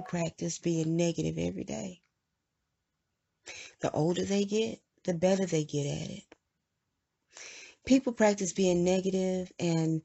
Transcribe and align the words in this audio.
who 0.00 0.06
practice 0.06 0.58
being 0.58 0.96
negative 0.96 1.36
every 1.36 1.64
day. 1.64 2.00
The 3.80 3.90
older 3.92 4.24
they 4.24 4.44
get, 4.44 4.80
the 5.04 5.14
better 5.14 5.44
they 5.44 5.64
get 5.64 5.86
at 5.86 6.10
it. 6.10 6.34
People 7.84 8.12
practice 8.12 8.52
being 8.52 8.84
negative 8.84 9.52
and 9.58 10.02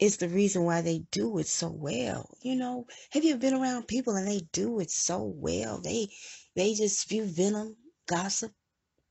it's 0.00 0.16
the 0.16 0.28
reason 0.28 0.64
why 0.64 0.80
they 0.80 1.00
do 1.10 1.38
it 1.38 1.46
so 1.46 1.68
well. 1.68 2.36
You 2.42 2.56
know, 2.56 2.86
have 3.10 3.24
you 3.24 3.36
been 3.36 3.54
around 3.54 3.88
people 3.88 4.16
and 4.16 4.26
they 4.26 4.40
do 4.52 4.80
it 4.80 4.90
so 4.90 5.22
well? 5.22 5.80
They 5.80 6.08
they 6.54 6.74
just 6.74 7.00
spew 7.00 7.24
venom, 7.24 7.76
gossip, 8.06 8.52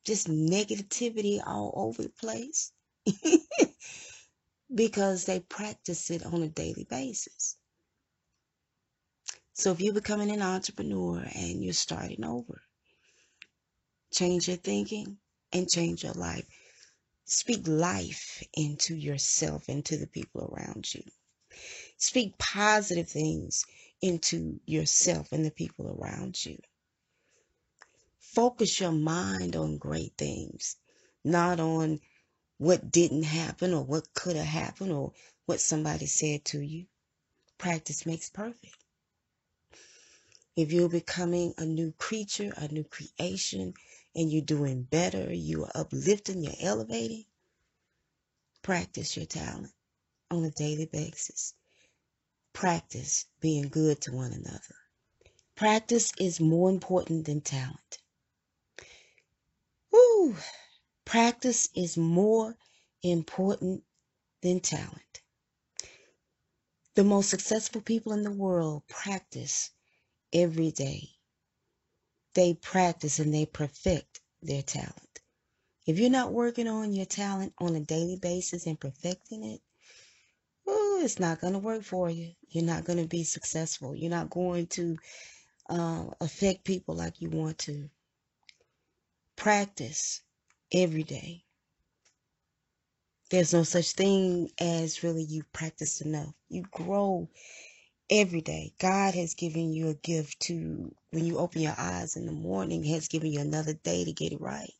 just 0.05 0.27
negativity 0.27 1.41
all 1.45 1.73
over 1.75 2.03
the 2.03 2.09
place. 2.09 2.71
because 4.75 5.25
they 5.25 5.39
practice 5.39 6.09
it 6.09 6.25
on 6.25 6.41
a 6.41 6.49
daily 6.49 6.85
basis. 6.89 7.57
So 9.60 9.71
if 9.71 9.82
you're 9.82 9.92
becoming 9.92 10.29
an 10.29 10.43
entrepreneur 10.43 11.18
and 11.34 11.64
you're 11.64 11.74
starting 11.74 12.24
over, 12.24 12.61
change 14.11 14.47
your 14.47 14.57
thinking 14.57 15.18
and 15.52 15.68
change 15.68 16.04
your 16.04 16.14
life. 16.14 16.46
Speak 17.25 17.68
life 17.68 18.43
into 18.54 18.93
yourself 18.93 19.68
and 19.68 19.83
to 19.86 19.97
the 19.97 20.06
people 20.06 20.54
around 20.54 20.93
you. 20.93 21.02
Speak 21.97 22.38
positive 22.38 23.10
things 23.10 23.66
into 24.00 24.60
yourself 24.68 25.32
and 25.32 25.43
the 25.43 25.50
people 25.50 25.97
around 26.00 26.46
you. 26.46 26.60
Focus 28.19 28.80
your 28.80 28.92
mind 28.92 29.55
on 29.55 29.80
great 29.80 30.14
things, 30.19 30.75
not 31.24 31.60
on 31.60 32.00
what 32.59 32.92
didn't 32.92 33.23
happen 33.23 33.73
or 33.73 33.83
what 33.83 34.14
could 34.14 34.36
have 34.36 34.45
happened 34.45 34.92
or 34.92 35.14
what 35.47 35.59
somebody 35.59 36.05
said 36.05 36.45
to 36.45 36.61
you. 36.61 36.86
Practice 37.58 38.05
makes 38.05 38.30
perfect. 38.30 38.78
If 40.58 40.72
you're 40.72 40.89
becoming 40.89 41.53
a 41.59 41.67
new 41.67 41.91
creature, 42.00 42.52
a 42.58 42.67
new 42.67 42.83
creation, 42.83 43.75
and 44.16 44.31
you're 44.31 44.41
doing 44.41 44.81
better, 44.81 45.31
you 45.31 45.64
are 45.64 45.72
uplifting, 45.75 46.44
you're 46.44 46.55
elevating, 46.59 47.25
practice 48.64 49.16
your 49.16 49.27
talent 49.27 49.72
on 50.31 50.44
a 50.44 50.49
daily 50.49 50.88
basis. 50.88 51.53
Practice 52.53 53.27
being 53.39 53.69
good 53.69 54.02
to 54.02 54.11
one 54.11 54.33
another. 54.33 54.75
Practice 55.55 56.11
is 56.17 56.39
more 56.39 56.71
important 56.71 57.27
than 57.27 57.42
talent. 57.42 57.99
Woo! 59.92 60.38
Practice 61.05 61.69
is 61.75 61.97
more 61.97 62.58
important 63.03 63.83
than 64.42 64.59
talent. 64.61 65.21
The 66.95 67.03
most 67.03 67.30
successful 67.30 67.81
people 67.81 68.11
in 68.14 68.23
the 68.23 68.31
world 68.31 68.88
practice 68.88 69.69
every 70.38 70.71
day 70.71 71.09
they 72.33 72.53
practice 72.53 73.19
and 73.19 73.33
they 73.33 73.45
perfect 73.45 74.21
their 74.41 74.61
talent. 74.61 75.19
If 75.88 75.99
you're 75.99 76.09
not 76.09 76.33
working 76.33 76.67
on 76.67 76.93
your 76.93 77.05
talent 77.05 77.53
on 77.57 77.75
a 77.75 77.80
daily 77.80 78.17
basis 78.17 78.67
and 78.67 78.80
perfecting 78.80 79.43
it, 79.43 79.61
it's 80.99 81.19
not 81.19 81.41
going 81.41 81.53
to 81.53 81.59
work 81.59 81.83
for 81.83 82.09
you. 82.09 82.31
You're 82.49 82.65
not 82.65 82.83
going 82.83 82.99
to 82.99 83.08
be 83.08 83.23
successful. 83.23 83.95
You're 83.95 84.09
not 84.09 84.30
going 84.30 84.67
to 84.67 84.97
uh, 85.69 86.05
affect 86.19 86.65
people 86.65 86.95
like 86.95 87.21
you 87.21 87.30
want 87.30 87.58
to. 87.59 87.89
Practice 89.35 90.21
every 90.73 91.03
day. 91.03 91.43
There's 93.30 93.53
no 93.53 93.63
such 93.63 93.91
thing 93.91 94.49
as 94.59 95.03
really 95.03 95.23
you 95.23 95.43
practice 95.53 96.02
enough. 96.02 96.33
You 96.49 96.63
grow 96.71 97.30
every 98.09 98.41
day. 98.41 98.73
God 98.80 99.16
has 99.16 99.36
given 99.36 99.73
you 99.73 99.89
a 99.89 99.95
gift 99.95 100.39
to, 100.41 100.94
when 101.11 101.25
you 101.25 101.38
open 101.39 101.61
your 101.61 101.75
eyes 101.77 102.16
in 102.16 102.25
the 102.25 102.31
morning, 102.31 102.83
has 102.86 103.08
given 103.08 103.31
you 103.31 103.41
another 103.41 103.73
day 103.73 104.05
to 104.05 104.14
get 104.14 104.33
it 104.33 104.42
right. 104.42 104.73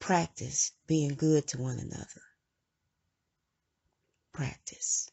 Practice 0.00 0.72
being 0.86 1.14
good 1.14 1.46
to 1.48 1.58
one 1.58 1.78
another. 1.78 2.22
Practice. 4.34 5.10